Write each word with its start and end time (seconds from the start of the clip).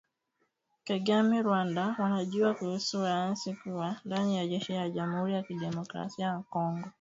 Kagame, 0.83 1.37
"Rwanda 1.41 1.95
wanajua 1.99 2.53
kuhusu 2.53 2.97
waasi 2.99 3.53
kuwa 3.53 3.95
ndani 4.05 4.37
ya 4.37 4.47
jeshi 4.47 4.73
la 4.73 4.89
Jamhuri 4.89 5.33
ya 5.33 5.43
Kidemokrasia 5.43 6.25
ya 6.25 6.39
Kongo" 6.49 6.87